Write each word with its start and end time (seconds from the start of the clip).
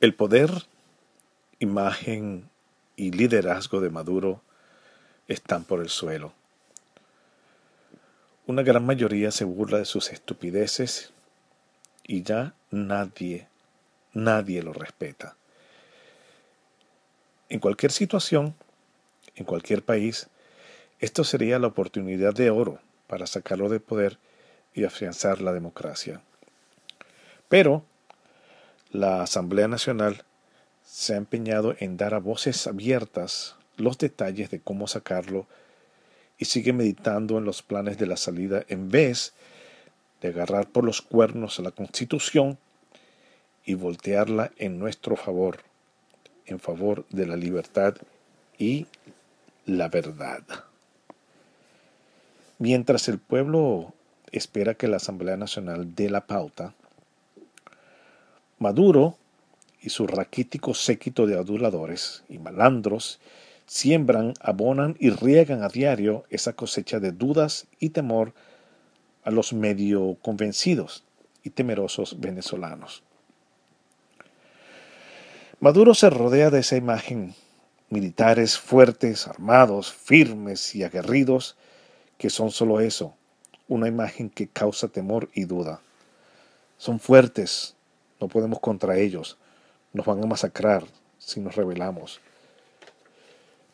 El 0.00 0.14
poder, 0.14 0.50
imagen 1.58 2.50
y 2.96 3.12
liderazgo 3.12 3.80
de 3.80 3.90
Maduro 3.90 4.42
están 5.28 5.64
por 5.64 5.80
el 5.80 5.88
suelo. 5.88 6.32
Una 8.46 8.62
gran 8.62 8.84
mayoría 8.84 9.30
se 9.30 9.44
burla 9.44 9.78
de 9.78 9.84
sus 9.84 10.10
estupideces 10.10 11.12
y 12.04 12.22
ya 12.22 12.54
nadie, 12.70 13.46
nadie 14.12 14.62
lo 14.62 14.72
respeta. 14.72 15.36
En 17.48 17.60
cualquier 17.60 17.92
situación, 17.92 18.54
en 19.36 19.44
cualquier 19.44 19.82
país, 19.82 20.28
esto 20.98 21.22
sería 21.22 21.58
la 21.58 21.68
oportunidad 21.68 22.34
de 22.34 22.50
oro 22.50 22.80
para 23.06 23.26
sacarlo 23.26 23.68
de 23.68 23.78
poder 23.78 24.18
y 24.74 24.84
afianzar 24.84 25.40
la 25.40 25.52
democracia. 25.52 26.20
Pero 27.48 27.84
la 28.92 29.22
Asamblea 29.22 29.68
Nacional 29.68 30.22
se 30.84 31.14
ha 31.14 31.16
empeñado 31.16 31.74
en 31.78 31.96
dar 31.96 32.12
a 32.12 32.18
voces 32.18 32.66
abiertas 32.66 33.56
los 33.78 33.96
detalles 33.96 34.50
de 34.50 34.60
cómo 34.60 34.86
sacarlo 34.86 35.46
y 36.36 36.44
sigue 36.44 36.74
meditando 36.74 37.38
en 37.38 37.44
los 37.44 37.62
planes 37.62 37.96
de 37.96 38.06
la 38.06 38.18
salida 38.18 38.64
en 38.68 38.90
vez 38.90 39.32
de 40.20 40.28
agarrar 40.28 40.68
por 40.68 40.84
los 40.84 41.00
cuernos 41.00 41.58
a 41.58 41.62
la 41.62 41.70
Constitución 41.70 42.58
y 43.64 43.74
voltearla 43.74 44.52
en 44.58 44.78
nuestro 44.78 45.16
favor, 45.16 45.60
en 46.44 46.60
favor 46.60 47.06
de 47.08 47.26
la 47.26 47.36
libertad 47.36 47.96
y 48.58 48.86
la 49.64 49.88
verdad. 49.88 50.42
Mientras 52.58 53.08
el 53.08 53.18
pueblo 53.18 53.94
espera 54.32 54.74
que 54.74 54.88
la 54.88 54.98
Asamblea 54.98 55.38
Nacional 55.38 55.94
dé 55.94 56.10
la 56.10 56.26
pauta, 56.26 56.74
Maduro 58.62 59.18
y 59.80 59.90
su 59.90 60.06
raquítico 60.06 60.72
séquito 60.72 61.26
de 61.26 61.36
aduladores 61.36 62.22
y 62.28 62.38
malandros 62.38 63.20
siembran, 63.66 64.34
abonan 64.40 64.96
y 65.00 65.10
riegan 65.10 65.64
a 65.64 65.68
diario 65.68 66.24
esa 66.30 66.52
cosecha 66.52 67.00
de 67.00 67.10
dudas 67.10 67.66
y 67.80 67.90
temor 67.90 68.32
a 69.24 69.32
los 69.32 69.52
medio 69.52 70.16
convencidos 70.22 71.04
y 71.42 71.50
temerosos 71.50 72.20
venezolanos. 72.20 73.02
Maduro 75.58 75.94
se 75.94 76.08
rodea 76.10 76.50
de 76.50 76.60
esa 76.60 76.76
imagen, 76.76 77.34
militares 77.90 78.58
fuertes, 78.58 79.26
armados, 79.26 79.92
firmes 79.92 80.74
y 80.76 80.84
aguerridos, 80.84 81.56
que 82.16 82.30
son 82.30 82.52
solo 82.52 82.80
eso, 82.80 83.16
una 83.66 83.88
imagen 83.88 84.30
que 84.30 84.46
causa 84.46 84.86
temor 84.86 85.30
y 85.34 85.44
duda. 85.46 85.80
Son 86.78 87.00
fuertes, 87.00 87.76
no 88.22 88.28
podemos 88.28 88.60
contra 88.60 88.96
ellos, 88.98 89.36
nos 89.92 90.06
van 90.06 90.22
a 90.22 90.26
masacrar 90.26 90.84
si 91.18 91.40
nos 91.40 91.56
rebelamos. 91.56 92.20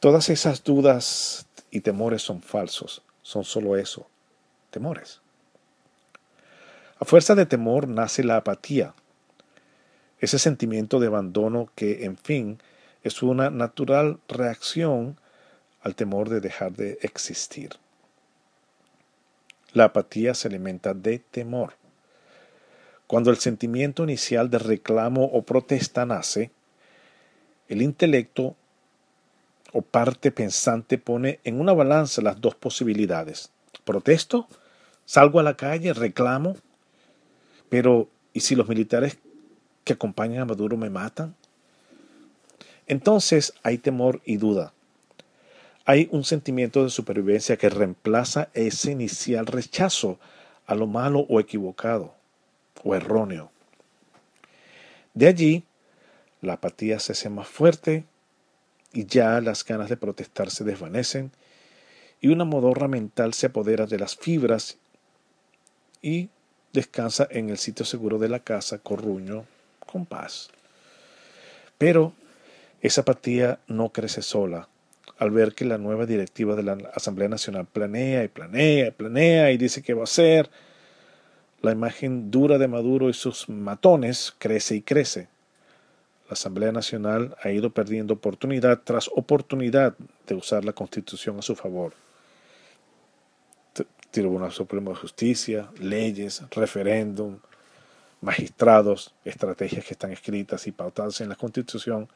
Todas 0.00 0.28
esas 0.30 0.64
dudas 0.64 1.46
y 1.70 1.80
temores 1.80 2.22
son 2.22 2.42
falsos, 2.42 3.02
son 3.22 3.44
solo 3.44 3.76
eso, 3.76 4.08
temores. 4.70 5.20
A 6.98 7.04
fuerza 7.04 7.36
de 7.36 7.46
temor 7.46 7.86
nace 7.86 8.24
la 8.24 8.36
apatía, 8.36 8.94
ese 10.18 10.40
sentimiento 10.40 10.98
de 10.98 11.06
abandono 11.06 11.70
que, 11.76 12.04
en 12.04 12.16
fin, 12.16 12.60
es 13.04 13.22
una 13.22 13.48
natural 13.48 14.18
reacción 14.26 15.20
al 15.82 15.94
temor 15.94 16.28
de 16.28 16.40
dejar 16.40 16.72
de 16.72 16.98
existir. 17.02 17.70
La 19.72 19.84
apatía 19.84 20.34
se 20.34 20.48
alimenta 20.48 20.94
de 20.94 21.20
temor. 21.20 21.74
Cuando 23.12 23.30
el 23.30 23.36
sentimiento 23.36 24.04
inicial 24.04 24.48
de 24.48 24.58
reclamo 24.58 25.26
o 25.26 25.42
protesta 25.42 26.06
nace, 26.06 26.50
el 27.68 27.82
intelecto 27.82 28.56
o 29.74 29.82
parte 29.82 30.30
pensante 30.30 30.96
pone 30.96 31.38
en 31.44 31.60
una 31.60 31.74
balanza 31.74 32.22
las 32.22 32.40
dos 32.40 32.54
posibilidades. 32.54 33.50
¿Protesto? 33.84 34.48
¿Salgo 35.04 35.40
a 35.40 35.42
la 35.42 35.58
calle? 35.58 35.92
¿Reclamo? 35.92 36.56
Pero, 37.68 38.08
¿y 38.32 38.40
si 38.40 38.54
los 38.54 38.66
militares 38.66 39.18
que 39.84 39.92
acompañan 39.92 40.40
a 40.40 40.46
Maduro 40.46 40.78
me 40.78 40.88
matan? 40.88 41.34
Entonces 42.86 43.52
hay 43.62 43.76
temor 43.76 44.22
y 44.24 44.38
duda. 44.38 44.72
Hay 45.84 46.08
un 46.12 46.24
sentimiento 46.24 46.82
de 46.82 46.88
supervivencia 46.88 47.58
que 47.58 47.68
reemplaza 47.68 48.48
ese 48.54 48.90
inicial 48.90 49.44
rechazo 49.44 50.18
a 50.64 50.74
lo 50.74 50.86
malo 50.86 51.26
o 51.28 51.40
equivocado 51.40 52.21
o 52.82 52.94
erróneo. 52.94 53.50
De 55.14 55.28
allí, 55.28 55.64
la 56.40 56.54
apatía 56.54 56.98
se 56.98 57.12
hace 57.12 57.28
más 57.28 57.48
fuerte 57.48 58.04
y 58.92 59.06
ya 59.06 59.40
las 59.40 59.64
ganas 59.64 59.88
de 59.88 59.96
protestar 59.96 60.50
se 60.50 60.64
desvanecen 60.64 61.32
y 62.20 62.28
una 62.28 62.44
modorra 62.44 62.88
mental 62.88 63.34
se 63.34 63.46
apodera 63.46 63.86
de 63.86 63.98
las 63.98 64.16
fibras 64.16 64.78
y 66.00 66.30
descansa 66.72 67.26
en 67.30 67.50
el 67.50 67.58
sitio 67.58 67.84
seguro 67.84 68.18
de 68.18 68.28
la 68.28 68.40
casa, 68.40 68.78
corruño, 68.78 69.44
con 69.86 70.06
paz. 70.06 70.50
Pero 71.78 72.12
esa 72.80 73.02
apatía 73.02 73.58
no 73.66 73.90
crece 73.90 74.22
sola. 74.22 74.68
Al 75.18 75.30
ver 75.30 75.54
que 75.54 75.64
la 75.64 75.78
nueva 75.78 76.06
directiva 76.06 76.56
de 76.56 76.62
la 76.62 76.72
Asamblea 76.94 77.28
Nacional 77.28 77.66
planea 77.66 78.24
y 78.24 78.28
planea 78.28 78.88
y 78.88 78.90
planea 78.90 79.50
y 79.52 79.56
dice 79.58 79.82
que 79.82 79.94
va 79.94 80.02
a 80.02 80.04
hacer, 80.04 80.50
la 81.62 81.70
imagen 81.70 82.30
dura 82.30 82.58
de 82.58 82.66
Maduro 82.66 83.08
y 83.08 83.14
sus 83.14 83.48
matones 83.48 84.34
crece 84.38 84.74
y 84.74 84.82
crece. 84.82 85.28
La 86.28 86.34
Asamblea 86.34 86.72
Nacional 86.72 87.36
ha 87.42 87.50
ido 87.50 87.70
perdiendo 87.70 88.14
oportunidad 88.14 88.80
tras 88.82 89.08
oportunidad 89.14 89.94
de 90.26 90.34
usar 90.34 90.64
la 90.64 90.72
Constitución 90.72 91.38
a 91.38 91.42
su 91.42 91.54
favor. 91.54 91.94
Tribunal 94.10 94.52
Supremo 94.52 94.90
de 94.90 94.96
Justicia, 94.96 95.70
leyes, 95.78 96.42
referéndum, 96.50 97.38
magistrados, 98.20 99.14
estrategias 99.24 99.84
que 99.84 99.94
están 99.94 100.12
escritas 100.12 100.66
y 100.66 100.72
pautadas 100.72 101.20
en 101.20 101.28
la 101.28 101.36
Constitución 101.36 102.08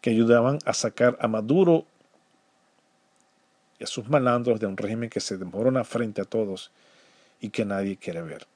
que 0.00 0.10
ayudaban 0.10 0.58
a 0.64 0.72
sacar 0.72 1.18
a 1.20 1.28
Maduro 1.28 1.84
y 3.78 3.84
a 3.84 3.86
sus 3.86 4.08
malandros 4.08 4.60
de 4.60 4.66
un 4.66 4.76
régimen 4.76 5.10
que 5.10 5.20
se 5.20 5.36
demorona 5.36 5.84
frente 5.84 6.22
a 6.22 6.24
todos 6.24 6.70
y 7.42 7.50
que 7.50 7.66
nadie 7.66 7.98
quiere 7.98 8.22
ver. 8.22 8.46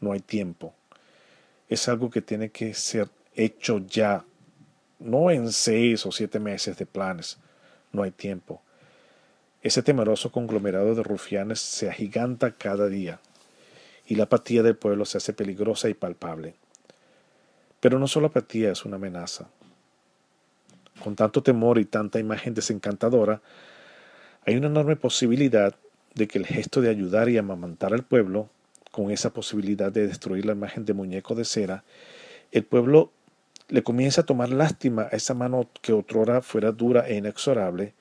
No 0.00 0.12
hay 0.12 0.20
tiempo. 0.20 0.72
Es 1.68 1.88
algo 1.88 2.08
que 2.10 2.22
tiene 2.22 2.50
que 2.50 2.72
ser 2.74 3.08
hecho 3.34 3.78
ya, 3.78 4.24
no 5.00 5.30
en 5.30 5.52
seis 5.52 6.06
o 6.06 6.12
siete 6.12 6.38
meses 6.38 6.78
de 6.78 6.86
planes. 6.86 7.38
No 7.90 8.04
hay 8.04 8.12
tiempo. 8.12 8.62
Ese 9.62 9.82
temeroso 9.82 10.30
conglomerado 10.30 10.94
de 10.94 11.02
rufianes 11.02 11.60
se 11.60 11.90
agiganta 11.90 12.52
cada 12.52 12.88
día 12.88 13.20
y 14.06 14.14
la 14.14 14.24
apatía 14.24 14.62
del 14.62 14.76
pueblo 14.76 15.04
se 15.04 15.18
hace 15.18 15.32
peligrosa 15.32 15.88
y 15.88 15.94
palpable. 15.94 16.54
Pero 17.80 17.98
no 17.98 18.06
solo 18.06 18.28
apatía 18.28 18.70
es 18.70 18.84
una 18.84 18.96
amenaza. 18.96 19.48
Con 21.02 21.16
tanto 21.16 21.42
temor 21.42 21.78
y 21.78 21.84
tanta 21.84 22.20
imagen 22.20 22.54
desencantadora, 22.54 23.42
hay 24.46 24.56
una 24.56 24.68
enorme 24.68 24.94
posibilidad 24.94 25.74
de 26.14 26.28
que 26.28 26.38
el 26.38 26.46
gesto 26.46 26.80
de 26.80 26.90
ayudar 26.90 27.28
y 27.28 27.38
amamantar 27.38 27.92
al 27.92 28.04
pueblo, 28.04 28.50
con 28.90 29.10
esa 29.10 29.30
posibilidad 29.32 29.90
de 29.90 30.06
destruir 30.06 30.44
la 30.44 30.52
imagen 30.52 30.84
de 30.84 30.92
muñeco 30.92 31.34
de 31.34 31.44
cera, 31.44 31.84
el 32.50 32.64
pueblo 32.64 33.10
le 33.68 33.82
comienza 33.82 34.20
a 34.20 34.26
tomar 34.26 34.50
lástima 34.50 35.08
a 35.10 35.16
esa 35.16 35.32
mano 35.32 35.68
que 35.80 35.94
otrora 35.94 36.42
fuera 36.42 36.72
dura 36.72 37.08
e 37.08 37.16
inexorable. 37.16 37.94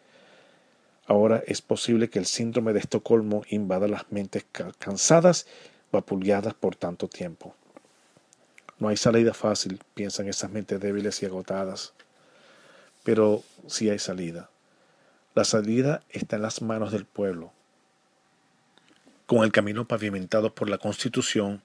Ahora 1.07 1.41
es 1.47 1.61
posible 1.61 2.09
que 2.09 2.19
el 2.19 2.25
síndrome 2.25 2.73
de 2.73 2.79
Estocolmo 2.79 3.43
invada 3.49 3.87
las 3.87 4.11
mentes 4.11 4.45
cansadas, 4.79 5.47
vapuleadas 5.91 6.53
por 6.53 6.75
tanto 6.75 7.07
tiempo. 7.07 7.55
No 8.79 8.89
hay 8.89 8.97
salida 8.97 9.33
fácil, 9.33 9.79
piensan 9.93 10.27
esas 10.27 10.51
mentes 10.51 10.79
débiles 10.79 11.23
y 11.23 11.25
agotadas. 11.25 11.93
Pero 13.03 13.43
sí 13.67 13.89
hay 13.89 13.99
salida. 13.99 14.49
La 15.35 15.45
salida 15.45 16.03
está 16.09 16.35
en 16.35 16.41
las 16.41 16.61
manos 16.61 16.91
del 16.91 17.05
pueblo 17.05 17.53
con 19.31 19.45
el 19.45 19.53
camino 19.53 19.87
pavimentado 19.87 20.53
por 20.53 20.69
la 20.69 20.77
Constitución, 20.77 21.61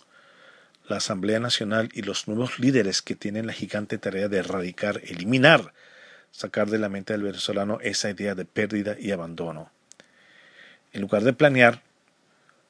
la 0.89 0.99
Asamblea 0.99 1.41
Nacional 1.41 1.89
y 1.93 2.03
los 2.03 2.29
nuevos 2.29 2.61
líderes 2.61 3.03
que 3.03 3.17
tienen 3.17 3.49
la 3.49 3.53
gigante 3.53 3.99
tarea 3.99 4.29
de 4.29 4.39
erradicar, 4.39 5.01
eliminar, 5.03 5.75
sacar 6.31 6.71
de 6.71 6.79
la 6.79 6.89
mente 6.89 7.13
del 7.13 7.25
venezolano 7.25 7.81
esa 7.81 8.09
idea 8.09 8.37
de 8.37 8.45
pérdida 8.45 8.95
y 8.97 9.11
abandono. 9.11 9.73
En 10.93 11.01
lugar 11.01 11.25
de 11.25 11.33
planear, 11.33 11.83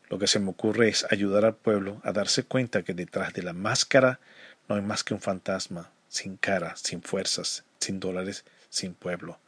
lo 0.09 0.19
que 0.19 0.27
se 0.27 0.39
me 0.39 0.49
ocurre 0.49 0.89
es 0.89 1.05
ayudar 1.11 1.45
al 1.45 1.57
pueblo 1.57 2.01
a 2.03 2.13
darse 2.13 2.45
cuenta 2.45 2.83
que 2.83 2.95
detrás 2.95 3.35
de 3.35 3.43
la 3.43 3.53
máscara 3.53 4.19
no 4.67 4.77
hay 4.77 4.81
más 4.81 5.05
que 5.05 5.13
un 5.13 5.21
fantasma, 5.21 5.91
sin 6.09 6.39
cara, 6.39 6.75
sin 6.75 7.03
fuerzas, 7.03 7.65
sin 7.81 8.01
dólares, 8.01 8.47
sin 8.71 8.95
pueblo. 8.95 9.39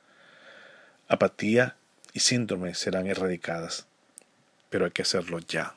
Apatía 1.09 1.77
y 2.13 2.21
síndrome 2.21 2.75
serán 2.75 3.07
erradicadas 3.07 3.88
pero 4.71 4.85
hay 4.85 4.91
que 4.91 5.03
hacerlo 5.03 5.39
ya. 5.41 5.75